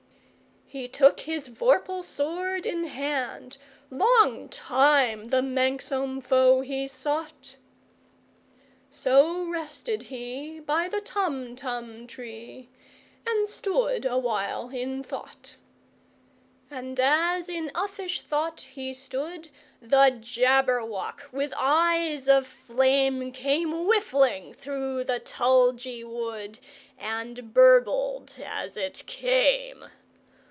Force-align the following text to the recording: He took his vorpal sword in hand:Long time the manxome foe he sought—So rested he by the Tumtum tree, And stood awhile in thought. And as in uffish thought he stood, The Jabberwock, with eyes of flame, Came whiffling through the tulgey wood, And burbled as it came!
He 0.73 0.87
took 0.87 1.19
his 1.19 1.49
vorpal 1.49 2.01
sword 2.01 2.65
in 2.65 2.85
hand:Long 2.85 4.47
time 4.47 5.27
the 5.27 5.41
manxome 5.41 6.21
foe 6.23 6.61
he 6.61 6.87
sought—So 8.87 9.43
rested 9.49 10.03
he 10.03 10.61
by 10.61 10.87
the 10.87 11.01
Tumtum 11.01 12.07
tree, 12.07 12.69
And 13.27 13.49
stood 13.49 14.05
awhile 14.05 14.69
in 14.69 15.03
thought. 15.03 15.57
And 16.69 16.97
as 17.01 17.49
in 17.49 17.69
uffish 17.75 18.21
thought 18.21 18.61
he 18.61 18.93
stood, 18.93 19.49
The 19.81 20.15
Jabberwock, 20.21 21.27
with 21.33 21.53
eyes 21.57 22.29
of 22.29 22.47
flame, 22.47 23.33
Came 23.33 23.73
whiffling 23.87 24.53
through 24.53 25.03
the 25.03 25.19
tulgey 25.19 26.05
wood, 26.05 26.59
And 26.97 27.53
burbled 27.53 28.35
as 28.41 28.77
it 28.77 29.03
came! 29.05 29.83